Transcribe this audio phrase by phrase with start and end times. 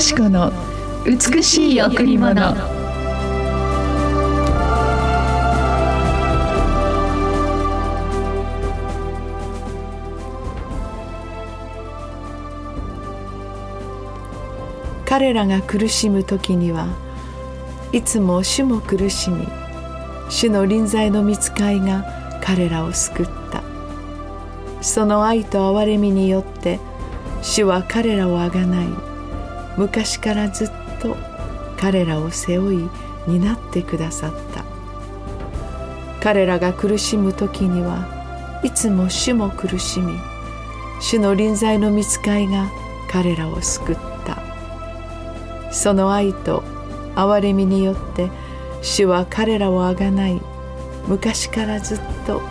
[0.00, 0.52] しこの
[1.04, 2.34] 美しい贈り物。
[15.04, 16.86] 彼らが苦しむ時には
[17.92, 19.48] いつも主も苦しみ
[20.28, 22.04] 主の臨在の見つかいが
[22.42, 23.62] 彼らを救った。
[24.82, 26.78] その愛と憐れみによって
[27.42, 29.07] 主は彼らをあがない
[29.78, 31.16] 昔からずっと
[31.78, 32.88] 彼らを背負い
[33.28, 34.64] 担ってくださった。
[36.20, 40.12] 彼らが苦しむ時にはいつも主も苦しみ
[41.00, 42.68] 主の臨在の見つかいが
[43.08, 43.96] 彼らを救っ
[44.26, 44.36] た。
[45.72, 46.64] その愛と
[47.14, 48.30] 憐れみによって
[48.82, 50.40] 主は彼らをあがない
[51.06, 52.42] 昔からずっと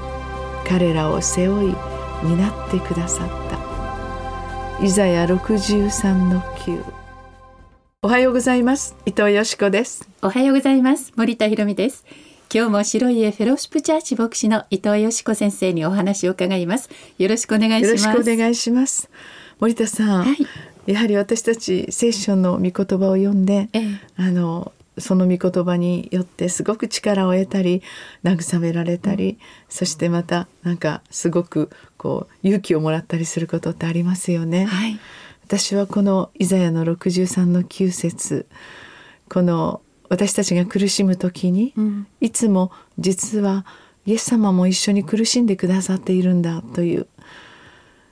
[0.65, 1.75] 彼らを背負い
[2.23, 3.57] 担ってくださった。
[4.81, 6.96] イザヤ63の9
[8.03, 8.95] おはようございます。
[9.07, 10.07] 伊藤よしこです。
[10.21, 11.11] おはようございます。
[11.15, 12.05] 森田博美です。
[12.53, 16.91] 今日も白い家フェローシップチャーチ牧師の伊藤よしこ先生にお話を伺います。
[17.17, 18.05] よろしくお願いします。
[18.05, 19.09] よろしくお願いします。
[19.59, 23.83] 森田さん、はい、やはり私たち聖書の御言葉を読んで、ええ、
[24.15, 27.81] あのその御言葉によってすごく力を得たり
[28.23, 29.37] 慰められたり、うん、
[29.69, 34.65] そしてまたなんかすごくこう勇気をもらったりすることってありますよね。
[34.65, 34.99] はい、
[35.47, 38.47] 私はこのイザヤの63の9節
[39.29, 43.65] この私たちが苦しむ時に、うん、いつも実は
[44.05, 47.07] イエス様も一緒に苦しんでくださっているんだという。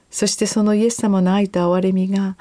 [0.09, 2.37] そしてそのイエス様の愛と憐れみが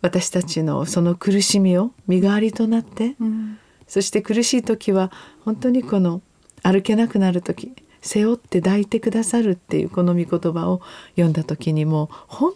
[0.00, 3.58] 私たちのその苦しみを身代わりとなって、うん。
[3.86, 5.12] そして苦しい時は
[5.44, 6.22] 本当にこの
[6.62, 10.80] 歩けなくなる時背負って抱いてくださるっていうこの御言葉を
[11.10, 12.54] 読んだ時にも本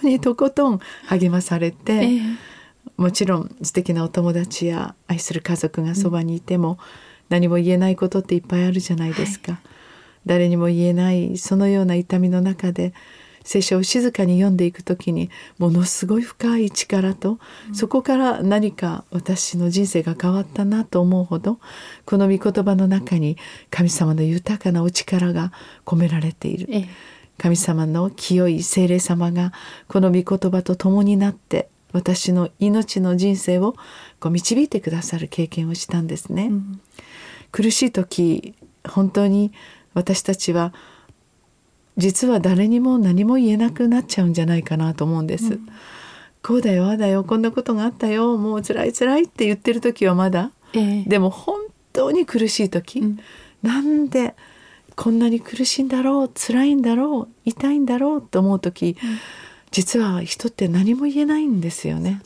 [0.00, 2.36] 当にとことん励まされて、えー、
[2.96, 6.78] もちろん素敵なお友達や愛する家族がそばにいても、うん、
[7.28, 9.52] 何も言えないことっていっぱいあるじゃないですか。
[9.52, 9.60] はい、
[10.26, 12.92] 誰にも言えないそのような痛みの中で
[13.46, 17.38] 聖書を静かに読んでいく時にものすごい深い力と、
[17.72, 21.60] そこから何か私の人生が変わったなと思うほど
[22.04, 23.36] この御言葉の中に
[23.70, 25.52] 神様の豊かなお力が
[25.84, 26.66] 込められている。
[27.38, 29.52] 神様の清い精霊様が
[29.88, 33.74] この御言葉と共になって私の命の人生を
[34.20, 36.46] こう導いてくださる経験をしたんですね。
[36.46, 36.80] うん、
[37.52, 38.54] 苦しい時
[38.86, 39.52] 本当に
[39.94, 40.72] 私たちは
[41.96, 45.54] 実は誰にも何も言えなくなっちゃうんじゃないかなと思うんです。
[45.54, 45.68] うん、
[46.42, 51.60] こうだよああだよこんなことがあったよもう辛い辛いって言ってる時はまだ、えー、でも本
[51.92, 53.18] 当に苦しい時、うん、
[53.62, 54.34] なんで
[54.96, 59.18] こんなに苦しいんだろう辛いんだろう痛いんだろうと思う時、うん、
[59.70, 62.10] 実は人って何も言えないんですよね。
[62.10, 62.22] ね。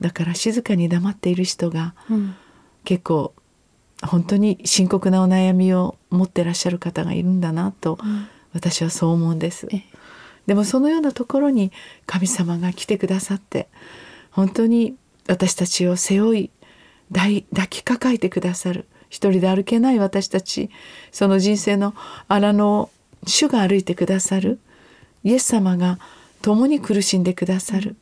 [0.00, 1.94] だから静かに黙っている人が、
[2.84, 3.32] 結構
[4.02, 7.98] 本当に深刻なお悩みを持ってらっしゃる方がいるんだなと、
[8.52, 9.68] 私はそう思うんです。
[10.46, 11.70] でもそのようなところに
[12.06, 13.68] 神様が来てくださって
[14.32, 14.96] 本当に
[15.28, 16.50] 私たちを背負い
[17.12, 20.70] 抱きかかえてくださる一人で歩けない私たち。
[21.12, 21.94] その人生の
[22.28, 22.90] 荒野を
[23.26, 24.58] 主が歩いてくださる。
[25.22, 25.98] イエス様が
[26.40, 27.96] 共に苦しんでくださる。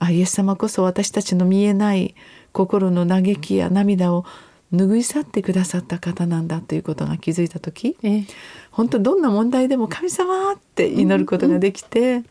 [0.00, 2.14] あイエス様こそ私たちの見えない
[2.52, 4.24] 心の嘆きや涙を
[4.72, 8.24] 拭い去ってくださった方なんだということが気づいた時、ええ、
[8.70, 12.26] 本当どんな問題でも神様って祈ることができて、うんうん、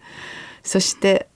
[0.63, 1.27] そして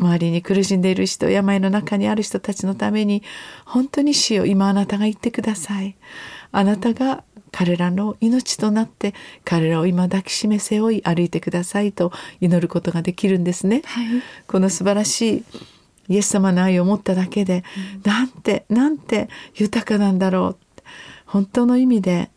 [0.00, 3.22] 周りに苦しんでいる人病の中にある人たちのために
[3.64, 5.96] 本当に死を今あなたが言ってください。
[6.52, 7.22] あなたが
[7.52, 14.06] 彼らの命となって彼らを今抱きしめ背負い歩いてくださいと祈ることができるんですね、はい、
[14.46, 15.44] この素晴らしい
[16.08, 17.64] イエス様の愛を持っただけで、
[18.04, 20.82] うん、なんてなんて豊かなんだろう。
[21.26, 22.30] 本当の意味で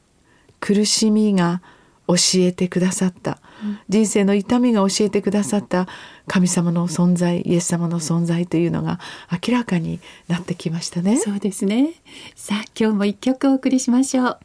[0.59, 1.61] 苦しみが
[2.07, 5.87] 教えてくださった、うん、人生の痛みが教えてくださった。
[6.27, 8.99] 神様の存在イエス様の存在というのが
[9.31, 11.17] 明らかになってきましたね。
[11.17, 11.93] そうですね。
[12.35, 14.39] さあ今日も一曲お送りしましょう。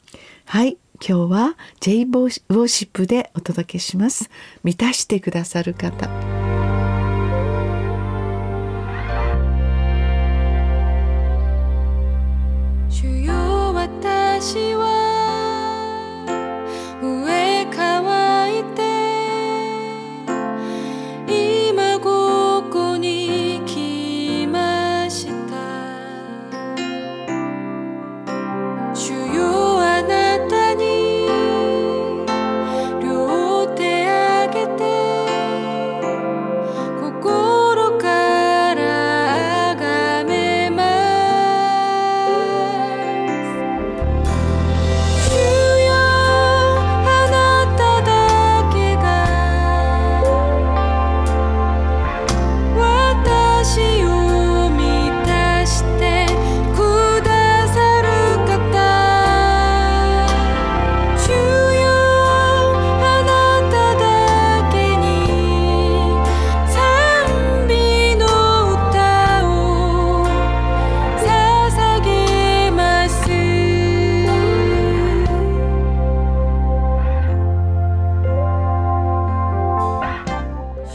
[0.46, 0.78] はい。
[1.00, 4.31] 今日は J ウォーシップでお届けします。
[4.64, 6.47] 満たしてくださる方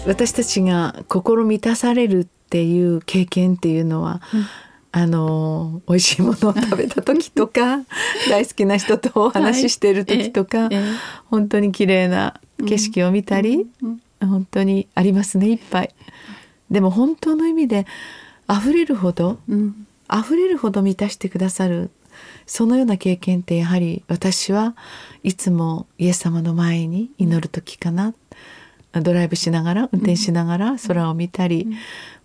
[0.05, 4.45] 私たちが心満たされるっていう経験っていうのは、うん。
[4.95, 7.79] あの美味しいものを食べた時とか
[8.29, 10.75] 大好きな人とお話ししている時とか、はい。
[10.75, 10.81] ええ、
[11.31, 14.01] 本当に綺麗な景色を見たり、うん。
[14.21, 15.95] うん、本当にありますねいっぱい。
[16.69, 17.87] でも本当の意味で
[18.47, 21.89] 溢れるほど、うん、溢れるほど満たしてくださる
[22.45, 24.75] そのような経験ってやはり私は
[25.23, 28.13] いつもイエス様の前に祈る時かな
[29.01, 31.67] ドライブしながら運転しながら空を見たり、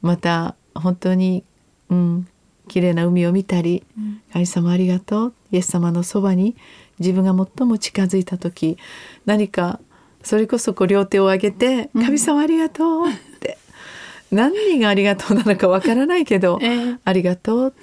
[0.02, 1.44] また本当に、
[1.88, 2.28] うん、
[2.68, 3.84] 綺麗な海を見たり、
[4.32, 6.56] 神様ありがとうイエス様のそばに
[6.98, 8.76] 自分が最も近づいた時
[9.24, 9.80] 何か
[10.22, 13.56] それこそこう両手を上げて「神様ありがとう」って
[14.30, 17.74] 何がありがとうなのかわからないけど、えー、ありがとう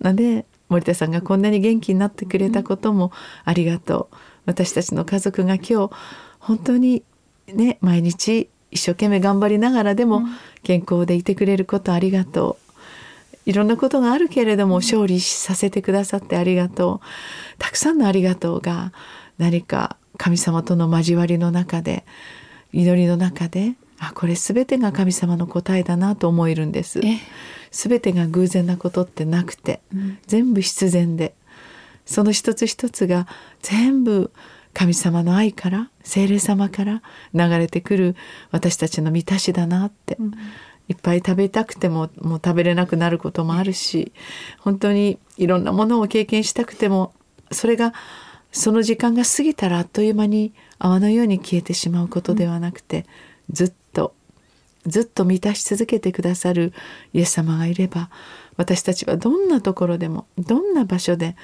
[0.00, 3.12] なんで森田さんがこんなに元気になってくれたことも
[3.44, 4.16] ありがとう。
[4.46, 5.90] 私たちの家族が今日
[6.38, 7.02] 本当に
[7.52, 10.22] ね毎日一生懸命頑張りながらでも
[10.62, 12.64] 健康でいてくれることありがとう。
[13.46, 17.58] いろんなことがあるけれども勝利させてくださってありがとう。
[17.58, 18.92] たくさんのありがとうが
[19.38, 22.04] 何か神様との交わりの中で
[22.72, 27.00] 祈りの中であこれ全てが神様の答えだなと思えるんです。
[27.70, 31.34] 全てが偶然なことってなくて、うん、全部必然で
[32.06, 33.26] その一つ一つが
[33.62, 34.30] 全部
[34.74, 38.16] 神様の愛から精霊様から流れてくる
[38.50, 40.32] 私たちの満たしだなって、うん、
[40.88, 44.12] いっぱい食べたくてももう食べれなくなることもあるし
[44.58, 47.14] 本当にいろんなものを経験したくても
[47.50, 47.94] それが
[48.52, 53.04] その時間が過ぎたらあっという間に泡のように消えてしまうことではなくて、
[53.50, 53.72] ずっ
[54.86, 56.72] ずっと満たし続けてくださる
[57.12, 58.10] イエス様がいれば
[58.56, 61.36] 私たちはどんなところでもどんな場所で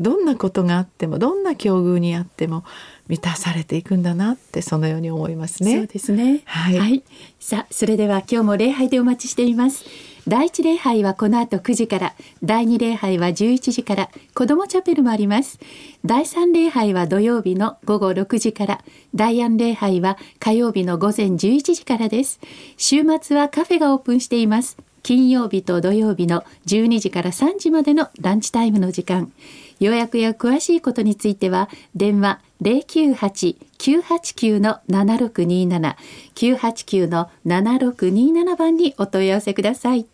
[0.00, 2.64] どんなことがあってもどんな境遇にあっても
[3.08, 5.76] 満たされていくんだなってそのように思いますね。
[5.78, 6.42] そうですね。
[6.44, 6.78] はい。
[6.78, 7.02] はい、
[7.40, 9.84] さあそれでは今日も礼拝でお待ちしています。
[10.28, 12.14] 第一礼拝はこの後9時から
[12.44, 15.58] 第二礼拝は11時から子どもチャペルもあります。
[16.04, 18.84] 第三礼拝は土曜日の午後6時から
[19.14, 22.40] 第四礼拝は火曜日の午前11時からです。
[22.76, 24.76] 週末はカフェがオープンしています。
[25.02, 29.32] 金曜日と土曜日の12時から3時までのランチタイムの時間。
[29.80, 35.96] 予約や詳しいことについては電話098-989の7627
[36.34, 40.04] 989の7627番にお問い合わせください。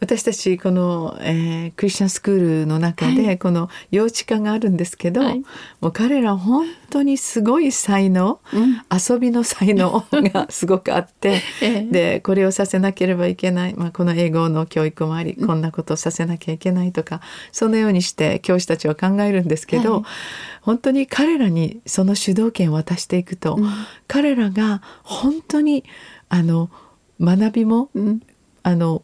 [0.00, 5.38] 私たちこの、えー、クリスチャンスクールの中で、この幼稚科があるんですけど、はい、
[5.80, 20.02] もう彼ら本当にすごい才能、うん、遊びの才能が すごくあって、えー、でこれをさせなければいけない、まあ、この英語の教育もあり、こんなことをさせなきゃいけないとかそのようにして教師たちは考えるんですけど、はい、
[20.60, 23.70] 本当に彼らにその主導権を渡していくと、うん、
[24.06, 25.84] 彼らが本当に
[26.28, 26.68] あの
[27.20, 28.20] 学びも、うん、
[28.64, 29.02] あの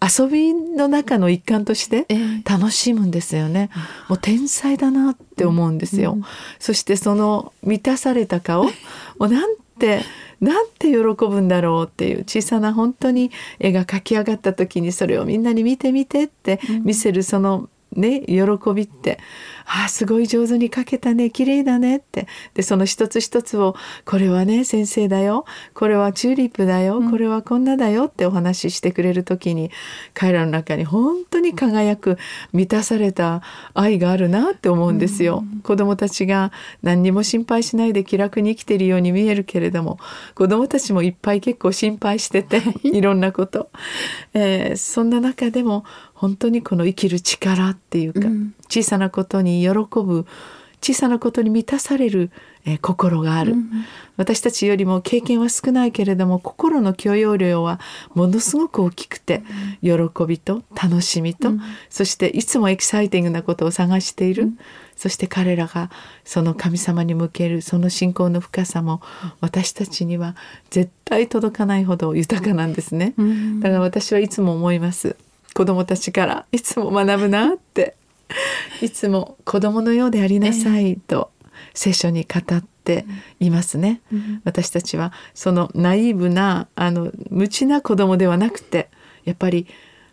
[0.00, 2.06] 遊びの中の一環として
[2.48, 6.22] 楽しむんですよね、えー、もう天才だなって思うんですよ、うん、
[6.58, 8.64] そしてその満たされた顔。
[9.18, 10.02] もうなんて
[10.40, 18.42] なんて喜ぶんだろうっていう小さな本当に絵が描き上がった時にそれをみんなに見てみてって見せるそのね喜
[18.74, 19.18] びって。
[19.66, 21.30] ああすごい上手に描けたね。
[21.30, 22.26] 綺麗だねって。
[22.54, 25.44] でその一つ一つをこれはね先生だよ。
[25.74, 29.70] これはチューリップだよ、これはこんなだよってお話ししてくれる時に
[30.14, 32.18] 彼らの中に本当に輝く
[32.52, 33.42] 満たされた
[33.74, 35.44] 愛があるなって思うんですよ。
[35.44, 39.98] うん、子供たちが何にも心配しないで気楽に生きてるように見えるけれども
[40.34, 43.70] 子供たちもいっぱい結構心配してていろんなこと、
[44.34, 45.84] えー、そんな中でも
[46.20, 50.26] 本当にこの生きる力っていうか、うん、小さなことに喜ぶ
[50.82, 52.30] 小さなことに満たされる、
[52.66, 53.70] えー、心がある、うん、
[54.18, 57.80] 私たちよりも経験は少ないけれども心の許容量は
[58.12, 59.42] ものすごく大きくて、
[59.82, 59.92] 喜
[60.26, 61.52] びと楽しみと、
[61.88, 64.52] そしていつもエキサイティングなことを探している、
[64.96, 65.90] そして彼らが
[66.24, 69.00] その神様に向けるその信仰の深さも
[69.40, 70.36] 私たちには
[70.68, 73.14] 絶対届かないほど豊かなんですね、
[73.60, 75.16] だから私はいつも思います
[75.54, 77.96] 子供たちからいつも学ぶなって
[78.80, 81.30] いつも子供のようでありなさいと
[81.74, 83.04] 聖書に語って
[83.40, 88.88] いますね、うん、私たちはそのナイーブなあの無知な子供ではなくて
[89.24, 89.66] やっぱり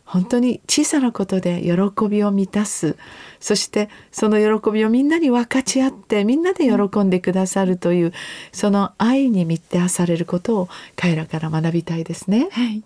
[0.08, 2.96] 本当に小さなことで喜びを満たす。
[3.42, 8.14] そしてその喜びをみんなに分かち合ってみんなで喜んでくださるという
[8.54, 12.48] その愛に満たされることを彼らから学びたいですね。
[12.52, 12.84] はい、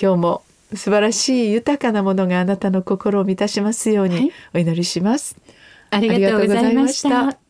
[0.00, 0.42] 今日も
[0.74, 5.36] 素晴らしい豊かなものがあなたの心を満たしますようにお祈りします。
[5.90, 7.41] はい、ありがとうございました。